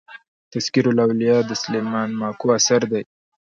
"تذکرةالاولیا" 0.53 1.35
د 1.49 1.51
سلیمان 1.63 2.09
ماکو 2.19 2.47
اثر 2.57 2.81
دﺉ. 2.91 3.05